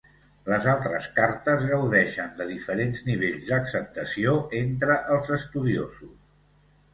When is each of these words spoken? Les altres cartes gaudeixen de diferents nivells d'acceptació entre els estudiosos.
Les 0.51 0.67
altres 0.69 1.09
cartes 1.17 1.65
gaudeixen 1.71 2.31
de 2.39 2.47
diferents 2.53 3.03
nivells 3.09 3.45
d'acceptació 3.51 4.35
entre 4.63 4.97
els 5.17 5.31
estudiosos. 5.39 6.11